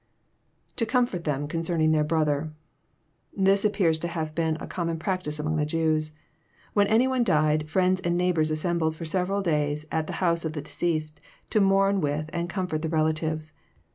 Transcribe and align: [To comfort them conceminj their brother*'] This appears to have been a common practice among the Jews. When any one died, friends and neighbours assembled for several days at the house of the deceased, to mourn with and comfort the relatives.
[To 0.77 0.85
comfort 0.87 1.25
them 1.25 1.47
conceminj 1.47 1.91
their 1.91 2.03
brother*'] 2.03 2.49
This 3.37 3.63
appears 3.63 3.99
to 3.99 4.07
have 4.07 4.33
been 4.33 4.57
a 4.59 4.65
common 4.65 4.97
practice 4.97 5.37
among 5.37 5.57
the 5.57 5.63
Jews. 5.67 6.13
When 6.73 6.87
any 6.87 7.05
one 7.07 7.23
died, 7.23 7.69
friends 7.69 8.01
and 8.01 8.17
neighbours 8.17 8.49
assembled 8.49 8.95
for 8.95 9.05
several 9.05 9.43
days 9.43 9.85
at 9.91 10.07
the 10.07 10.13
house 10.13 10.43
of 10.43 10.53
the 10.53 10.61
deceased, 10.63 11.21
to 11.51 11.61
mourn 11.61 12.01
with 12.01 12.31
and 12.33 12.49
comfort 12.49 12.81
the 12.81 12.89
relatives. 12.89 13.53